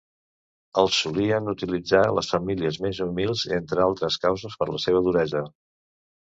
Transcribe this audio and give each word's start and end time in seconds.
El 0.83 0.87
solien 0.99 1.51
utilitzar 1.53 2.01
les 2.21 2.31
famílies 2.33 2.81
més 2.87 3.03
humils 3.07 3.45
entre 3.61 3.87
altres 3.87 4.21
causes 4.27 4.59
per 4.63 4.73
la 4.75 4.85
seva 4.89 5.07
duresa. 5.11 5.47